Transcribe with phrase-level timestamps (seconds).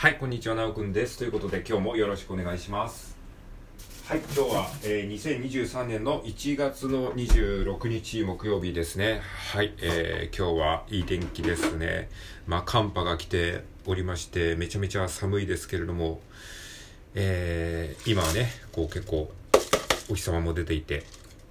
[0.00, 1.18] はい、こんにちは、なおくんです。
[1.18, 3.18] ということで、今日もよろしくお願いします。
[4.06, 9.20] はい、今日は、えー2023年の1月の26日木曜日ですね。
[9.52, 12.08] はい、えー今日はいい天気ですね。
[12.46, 16.22] まあ、寒波が来ておりまして、めちゃめちゃ寒いですけれども、
[17.14, 19.30] えー今はね、こう結構、
[20.08, 21.04] お日様も出ていて、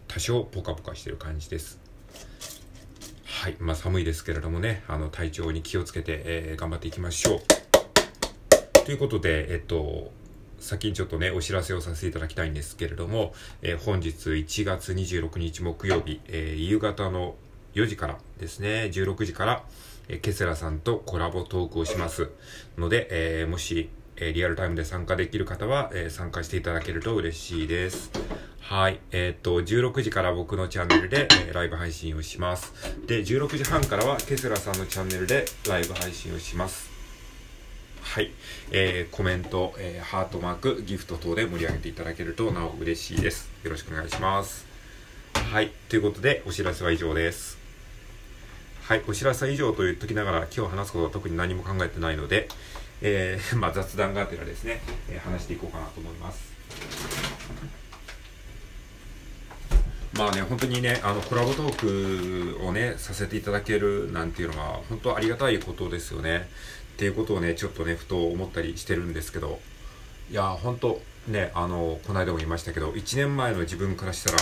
[0.07, 1.77] 多少ポカポカしてる感じです。
[3.25, 7.59] はい、まあ寒いですけれどもね、あの体調に気をつけて、えー頑張っていきましょう。
[8.86, 10.12] ということで、えっと、
[10.59, 17.35] 先にちょっとね、お知らせをさせていただきたいんですけれども、えー本日1月26日木曜日、えー夕方の
[17.76, 19.63] 4時からですね、16時から、
[20.07, 22.30] えーケセラさんとコラボトークをします
[22.77, 28.12] ので、えーもし、えーリアルタイムで参加できる方は、えー参加していただけると嬉しいです。
[28.59, 28.99] はい。
[29.12, 32.73] えっと、16時から僕のチャンネルで、えーライブ配信をします。
[33.07, 36.88] で、16時半からはケセラさんのチャンネルでライブ配信をします。
[38.02, 38.31] はい。
[38.71, 43.49] えーコメント、えーハートマーク、ギフト等で盛り上げていただけるとなお嬉しいです。
[43.63, 44.65] よろしくお願いします。
[45.34, 45.71] はい。
[45.90, 47.57] ということで、お知らせは以上です。
[48.84, 49.04] はい。
[49.07, 52.48] お知らせは以上と言っときながら、今日話すことは特に何も考えてないので、
[53.01, 56.49] えー まあ雑談がてらですね、えー話していこうかなと思います。
[60.13, 66.50] まあね、本当にね、あの、コラボトークをね、させていただけるなんていうのは、本当ありがたいことですよね。
[67.00, 69.62] ていうことをね、ちょっとね、ふと思ったりしてるんですけど、
[70.30, 74.38] いや、本当ね、あの、この間も言いましたけど、1年前の自分からしたら、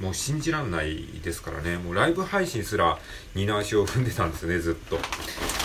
[0.00, 2.98] もう信じらんないですからね、もうライブ配信すら
[3.34, 5.00] 二の足を踏んでたんですよね、ずっと。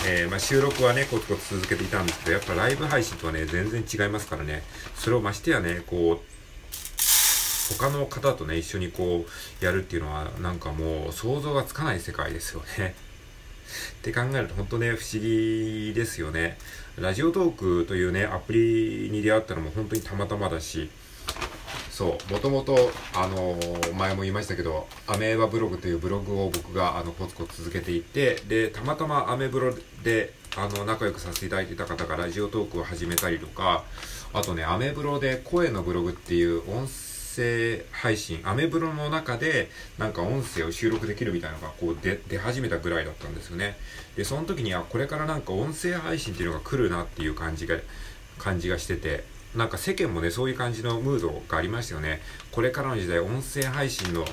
[0.08, 4.64] えーまあ、収録はね、コツコツ続けていたんですけど、やっぱライブ配信とはね、全然違いますからね、
[4.96, 6.34] それをましてやね、こう、
[7.78, 12.96] 他の方とね、一緒にこう、やるっていうのは、なんかもう想像がつかない世界ですよね。
[13.92, 16.58] って考えると本当ね、不思議ですよね。
[16.96, 20.90] ラジオトークというね、アプリに出会ったのも本当にたまたまだし、
[21.90, 29.72] そう、もともと、あのー前も言いましたけど、アメーバブログというブログを僕が、あの、コツコツ続けていて、で、たまたまアメブロ
[30.02, 33.84] で、あの、仲良くさせていただいてた方がラジオトークを始めたりとか、
[34.32, 43.76] あとね、アメブロで声のブログっていう音声声配信、アメブロの中で、なんか音声を収録できるみたいなのが、こう、出、出始めたぐらいだったんですよね。
[44.16, 47.76] で、その時には、これからなんか音声配信っていうのが来るなっていう感じが、
[48.38, 49.24] 感じがしてて、
[49.54, 52.20] なんか世間もね、そういう感じのムードがありましたよね。
[52.50, 54.24] これからの時代、音声配信の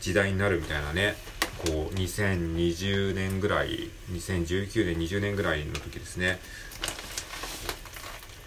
[0.00, 1.16] 時代になるみたいなね、
[1.58, 6.38] こう、2020年ぐらい、2019年、20年ぐらいの時ですね。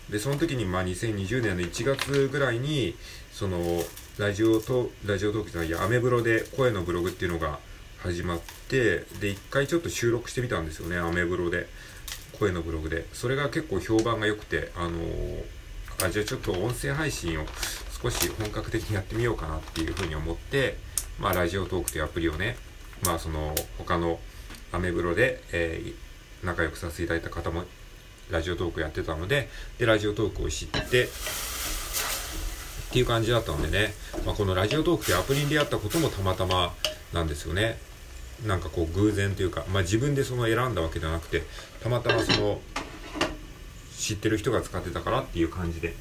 [0.09, 2.95] で、その時に、まあ、2020年の1月ぐらいに、
[3.31, 3.83] その、
[4.17, 7.59] ラジオと、ラジオトークじゃないや、アメブロで声のブログっていうのが
[7.99, 11.67] 始まって、で、一回ちょっと収録してみたんですよね、アメブロで。
[12.39, 13.05] 声のブログで。
[13.13, 15.43] それが結構評判が良くて、あのー
[16.03, 17.45] あ、じゃあちょっと音声配信を
[18.01, 20.77] 少し本格的にやってみようかなっていうふうに思って、
[21.19, 22.57] まあ、ラジオトークというアプリをね、
[23.05, 24.19] まあ、その、他の
[24.71, 25.93] アメブロで、えー
[26.43, 27.65] 仲良くさせていただいた方も、
[28.31, 29.47] ラジオトークやってたので、
[29.77, 31.07] で、ラジオトークを知って、っ
[32.91, 33.93] ていう感じだったのでね、
[34.25, 36.73] まあ、このラジオトークというアプリに出会ったこともたまたま
[37.11, 37.77] なんですよね。
[38.45, 41.43] なんかこう偶然というか、まあ、自分でその選んだわけじゃなくて、
[41.81, 42.59] たまたまその、
[43.97, 45.95] 知ってる人が使ってたからっていう感じで。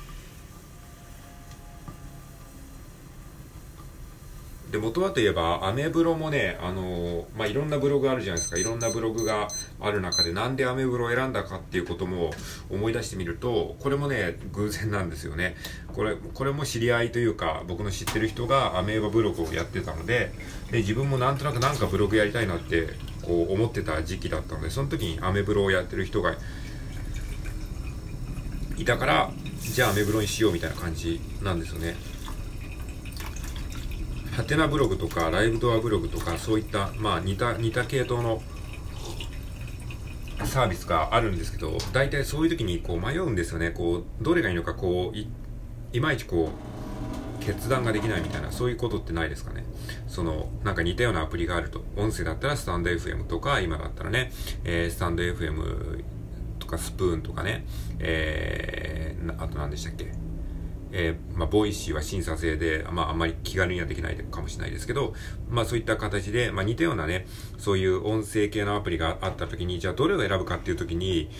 [4.71, 8.59] で、元はといえば、アメブロもね、あのまあ、いろんなブログあるじゃないですか。
[8.59, 9.49] いろんなブログが
[9.81, 12.31] ある中で、なんでアメブロを選んだかっていうことも
[12.71, 15.57] 思い出してみると、これもね、偶然なんですよね。
[15.89, 20.33] これ、これも知り合いというか、僕の知ってる人がアメーバブログをやってたので、
[20.71, 22.91] で、自分もなんとなくなんかブログやりたいなって、
[23.23, 26.37] こう思ってた時期だったので、その時にアメブロをやってる人が
[28.77, 32.10] いたから、じゃあアメブロにしようみたいな感じなんですよね。
[34.41, 38.43] ハテナブログとかライブドアブログとかそういった、まあ似た、似た系統の
[40.47, 43.71] サービスがあるんですけど、大体そういう時にこう迷うんですよね。
[43.71, 45.29] こう、どれがいいのかこう、い
[45.93, 46.53] いまいちこ
[47.39, 49.67] う、決断ができないみたいな、そういうことってないですかね。
[50.09, 51.85] その、なんか似たようなアプリがあると。
[51.99, 54.33] 音声だったらスタンド FM とか、今だったらね、
[54.65, 56.03] えースタンド FM
[56.59, 57.67] とかスプーンとかね、
[57.99, 60.30] えー、あと何でしたっけ？
[60.93, 65.15] えーまあ、 Voicy は審査制で、まあ、あんまり気軽にはできないかもしれないですけど、
[65.49, 67.27] まあ、そういった形で、まあ、似たようなね、
[67.59, 71.31] そういう音声系のアプリがあった時に、じゃあどれを選ぶかっていう時に、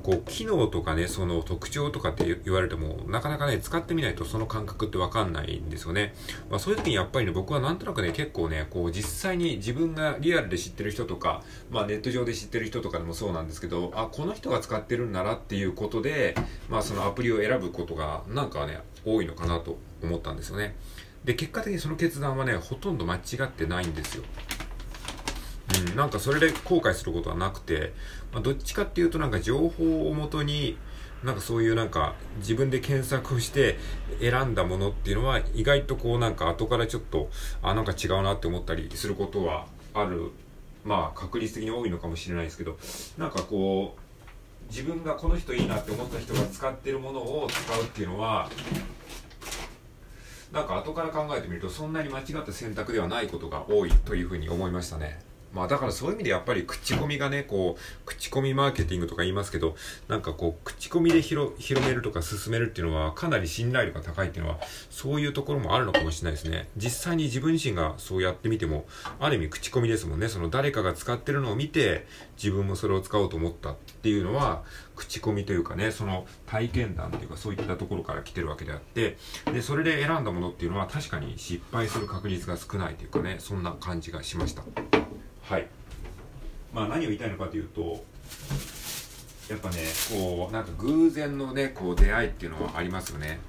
[0.00, 6.14] こう、機能とかね、その特徴とかって言われても、なかなかね、使ってみないとその感覚ってわかんないんですよね。
[6.50, 16.34] まあそういう時にやっぱりね、僕はなんとなくね、結構ね、こう、実際に自分がリアルで知ってる人とか、まあネット上で知ってる人とかでもそうなんですけど、あ、この人が使ってるんだなっていうことで、
[16.68, 20.76] まあそのアプリを選ぶことが、なんかね、多いのかなと思ったんですよね。
[21.24, 24.24] で、結果的にその決断はね、ほとんど間違ってないんですよ。
[25.92, 27.92] ん、なんかそれで後悔することはなくて、
[28.32, 30.76] まあ、どっちかっていうとなんか情報をもとに、
[31.24, 33.76] なんかそういうなんか自分で検索をして
[34.20, 37.30] 選んだものっていうのは意外とこうなんか後からちょっと、
[37.62, 40.30] あ、なんか違うなって思ったりすることはある、
[40.84, 42.78] まあ確率的に多いのかもしれないですけど、
[43.18, 44.00] なんかこう、
[44.70, 48.48] 自分がこの人いいなって思った人が使ってるものを使うっていうのは、
[50.52, 55.29] なんか後から考えてみるとそんなに間違った選択ではないことが多いというふうに思いましたね。
[55.52, 59.74] まあだからそういう意味でやっぱり口コミがね、こう、口コミマーケティングとか言いますけど、
[60.06, 64.60] なんかこう、口コミで広広めるとか進めるっていうのはかなり信頼度が高いっていうのは、
[64.90, 66.68] そういうところもあるのかもしれないですね。
[66.76, 68.86] 実際に自分自身がそうやってみても、
[69.18, 70.28] ある意味口コミですもんね。
[70.28, 72.06] その誰かが使ってるのを見て、
[72.36, 74.62] 自分もそれを使おうと思ったっていうのは、
[75.00, 79.16] 口コミというかね、その体験談というかそういったところから来てるわけであって、
[79.52, 84.62] で、それで選んだものっていうのは確かに失敗する確率が少ないというかね、そんな感じがしました。
[85.42, 85.66] はい
[86.72, 88.04] まあ何を言いたいのかというと
[89.48, 89.78] やっぱね
[90.12, 93.40] こうなんか偶然のねこう出会いっていうのはありますよね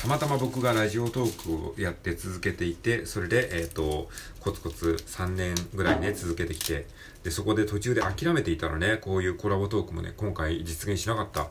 [0.00, 4.08] たまたま僕がラジオトークをやって続けていて、それで、えっ、ー、と、
[4.40, 6.86] コツコツ3年ぐらいね、続けてきて、
[7.24, 11.48] で、そこで途中で諦めていたらね、こういうコラボトークもね、今回実現しなかった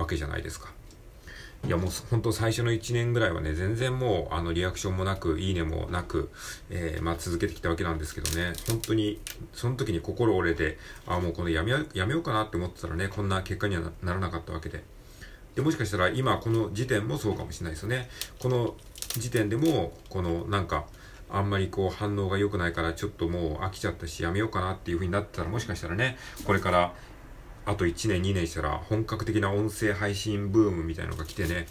[0.00, 0.72] わけじゃないですか。
[1.66, 6.30] いやもう本当最初の1年ぐらいはね、全然もうあのリアクションもなく、いいねもなく、
[6.70, 9.18] えー、まあ続けてきたわけなんですけどね、本当に
[9.52, 14.84] その時に心折れて、ああもうこのやめやめようかなって思ってたらね、こんな結果にはならなかったわけで。
[15.58, 18.08] で、もしかしたら今この時点もそうかもしれないですよね。
[18.38, 18.76] この
[19.16, 20.86] 時点でも、このなんか、
[21.30, 26.16] あんまりこう反応が良くないからちょっともう飽きちゃったしやめようかなっていう風になってたらもしかしたらね、
[26.46, 26.94] これから
[27.66, 31.66] あと1年2年したら本格的な音声配信ブームみたいなのが来てね、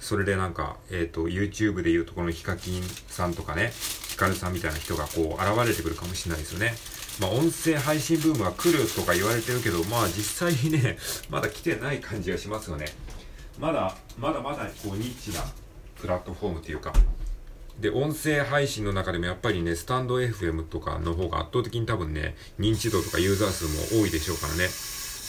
[0.00, 3.70] それでなんか、えっ、ー、と、YouTube でいうとこのヒカキンさんとかね、
[4.08, 6.74] ヒカルさんみたいな人がこう現れてくるかもしれないですよね。
[7.20, 10.96] まあ音声配信ブームは来るとか言われてるけど、まあ実際にね、
[11.30, 12.86] まだ来てない感じがしますよね。
[13.58, 15.44] まだ、まだまだこうニッチな
[16.00, 16.92] プラットフォームというか、
[17.80, 24.68] で、音声配信の中でもやっぱりね、スタンド FM とかの方が圧倒的に多分ね、認知度とかユーザー数も多いでしょうからね。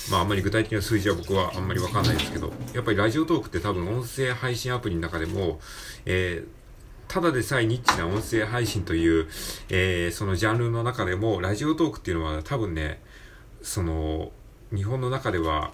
[0.10, 5.60] まああんまり具体的な数字は僕はあんまりわかんないですけど、やっぱりラジオトークって多分音声配信アプリの中でも、
[6.06, 6.48] えー、
[7.08, 9.28] ただでさえニッチな音声配信という、
[9.70, 13.02] えー、そのジャンルの中でも、ラジオトークっていうのは多分ね、
[13.62, 14.32] その、
[14.74, 15.74] 日本の中では、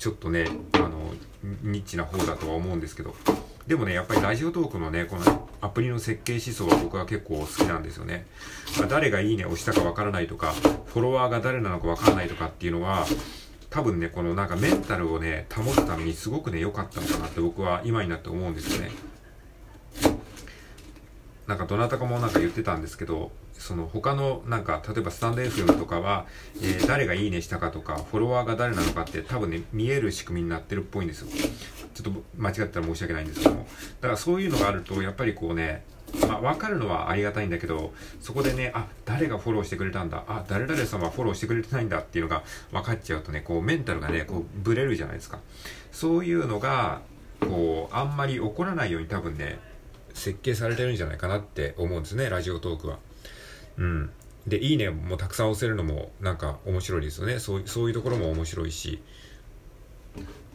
[0.00, 1.12] ちょっとね、あの、
[1.62, 3.14] ニッチな方だとは思うんですけど、
[3.66, 8.24] でもね、やっぱりラジオトークのね、このアプリの設計思想は僕は結構好きなんですよね。
[8.78, 10.54] まあ、誰がいいね押したかわからないとか、
[10.86, 13.04] フォロワーが誰なのかわからないとかっていうのは、
[13.68, 18.90] 多分ね、このなんかメンタルをね、保つためにすごくね、良かったのかなって僕は今になって思うんですよね。
[21.50, 26.26] なんかどなたかもなんか言ってたんですけど、その他のなんか、例えばスタンド FM とかは、
[26.62, 31.28] えー、誰がいいねしたかとか、フォロワーが誰なのかって多分ね、見える仕組みになってるっぽいんですよ。
[31.92, 33.66] ちょっと間違ったら申し訳ないんですけども。
[34.00, 35.82] だからそういうのがあると、やっぱりこうね、
[36.28, 45.40] まあ、わかるのはありがたいんだけど、そこでね、あ、誰がフォローしてくれたんだ、あ、誰々さんはフォローしてくれてないんだっていうのが分かっちゃうとね、こう、メンタルがね、こう、ブレるじゃないですか。
[45.90, 47.00] そういうのが、
[47.40, 49.58] こう、あんまり起こらないように多分ね、
[50.14, 52.98] 設計されてるんじゃないかなって思うんですね、ラジオトークは。
[53.78, 54.10] うん。
[54.46, 57.38] で、いいねもたくさん押せるのもなんか面白いですよね。
[57.38, 59.02] そうそういうところも面白いし、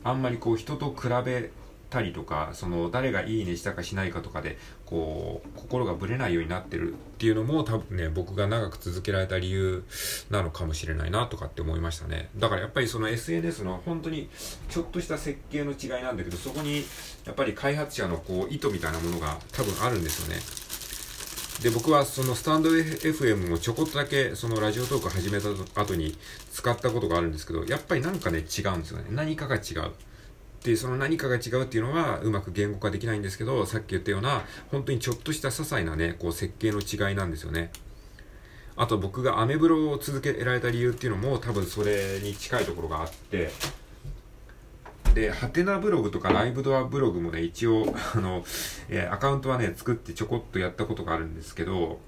[0.04, 1.50] あんまりこう人と比べ
[1.96, 9.86] たりとか、その誰がいいねしたかしないかとかで、こう、心がぶれないようになってるっていうのも多分ね、僕が長く続けられた理由
[10.30, 12.30] なのかもしれないなとかって思いましたね。
[12.36, 14.30] だからやっぱりその SNS の本当に
[14.70, 16.84] ちょっとした設計の違いなんだけど、そこに
[17.26, 20.42] やっぱり開発者のこう意図みたいなものが多分あるんですよね。
[21.64, 25.48] で、僕はそのスタンド FM もちょこっとだけそのラジオトーク始めた
[25.80, 26.18] 後に
[26.52, 29.06] 使ったことがあるんですけど、やっぱりなんかね違うんですよね。
[29.12, 29.92] 何かが違う。
[30.66, 37.72] で、その何かが違うっていうのはうまく言語化できないんですけど、さっき言ったような、本当にちょっとした些細なね、こう設計の違いなんですよね。
[38.76, 43.52] あと僕がアメブロを続けられた理由っていうのも多分それに近いところがあって、
[45.14, 48.44] で、ハテナブログとかライブドアブログもね、一応、あの、
[48.90, 52.00] えー、アカウントはね、作ってちょこっとやったことがあるんですけど、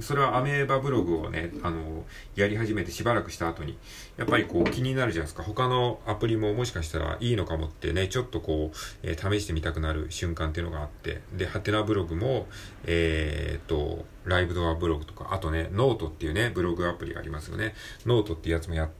[0.00, 3.76] それはアメーバブログをね、あの、やり始めてしばらくした後に、
[4.16, 5.42] やっぱりこう気になるじゃないですか。
[5.42, 12.46] 他のアプリももしかしたらいいのかもってね、ちょっとこう、えー、試してみたくなる瞬間っていうのがあって、で、ハテナブログも、
[12.84, 17.74] えー、っと、ライブドアブログとか、あとね、ノートっていうね、ブログアプリがありますよね。
[18.06, 18.90] ノートっていうやつもやっ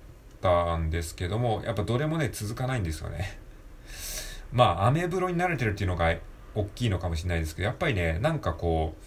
[0.41, 3.39] たんですけども、やっぱどれもね、続かないんですよね。
[4.53, 6.15] まあ、アメブロに慣れてるっていうのが
[6.55, 9.03] 大きいのかもしれないですけど、やっぱりね、なんかこう、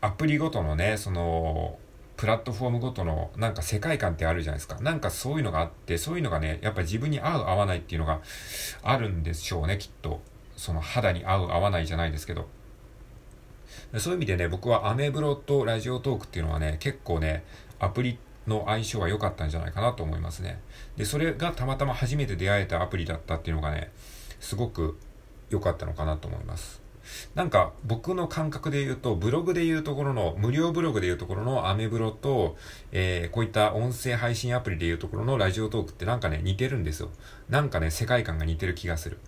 [0.00, 1.78] アプリごとのね、その、
[2.16, 4.78] プラットフォームごとのなんか世界観ってあるじゃないですか。
[4.80, 8.20] なんかそういうのがあって、そういうのがね、やっぱ自分に合う合わないっていうのが
[8.82, 10.20] あるんでしょうね、きっと。
[10.56, 12.48] その肌に合う合わないじゃないですけど。
[13.98, 17.44] そういう意味でね、僕はアメブロとラジオトークっていうのはね、結構ね、
[17.78, 20.60] アプリの相性は良かったんじゃないかなと思いますね。
[20.96, 23.92] で、それがたまたま初めて出会えたアプリだったっていうのがね、
[24.40, 24.98] すごく
[25.50, 26.85] 良かったのかなと思います。
[27.34, 32.56] なんか僕の感覚で言うと、ブログで言うところの、無料ブログで言うところのアメブロと、
[32.92, 37.10] えー、こういった音声配信アプリで言うところのラジオトークってなんかね、似てるんですよ。
[37.48, 39.18] なんかね、世界観が似てる気がする。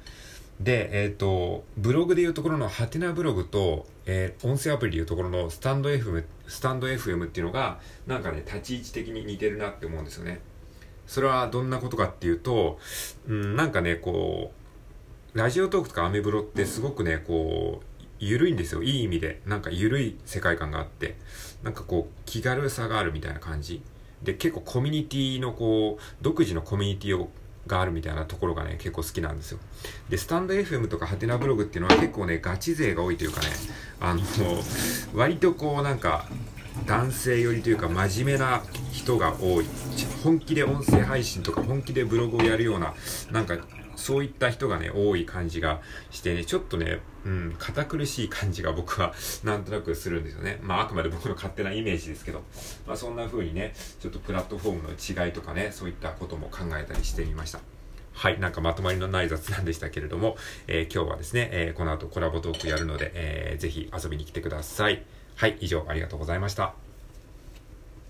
[0.60, 10.40] で、えっ、ー、と、ブログで言うところのハテナブログと、えー、音声アプリで言うところのスタンド FM、スタンド FM っていうのが、なんかね、立ち位置的に似てるなって思うんですよね。
[11.06, 12.78] それはどんなことかっていうと、
[13.28, 14.57] うん、なんかね、こう、
[15.34, 18.82] ラジオトークとかアメブロってすごくね、こう、緩いんですよ。
[18.82, 19.40] いい意味で。
[19.46, 21.16] なんか緩い世界観があって、
[21.62, 23.82] なんかこう、気軽さがあるみたいな感じ。
[24.22, 27.30] で、結構コミュニティのこう、独自のコミュニティを
[27.66, 29.58] があるみたいなところがね、結構好きなんですよ。
[30.08, 33.46] で、スタンド FM とかハテナブログっていうのは結構ね、ガチ勢が多いというかね、
[34.00, 34.22] あの、
[35.14, 36.24] 割とこうなんか、
[36.86, 39.66] 男性寄りというか真面目な人が多い。
[40.24, 42.94] 本気で音声配信とか本気でブログをやるような、
[43.30, 43.58] なんか
[43.98, 49.12] そういった人がね、多い感じがしてね、ちょっとね、うん、堅苦しい感じが僕は
[49.42, 50.60] なんとなくするんですよね。
[50.62, 52.42] まあ、あくまで僕の勝手なイメージですけど、
[52.86, 57.60] まあ、そんな風にね、ちょっとプラットフォームの違いとかね、そういったことも考えたりしてみました。
[58.12, 60.36] はい、なんかまとまりのない雑談でしたけれども、
[60.68, 65.04] えー、今日はですね、えー、この後コラボトークやるので、えー、ぜひ遊びに来てください。
[65.34, 66.87] はい、以上ありがとうございました。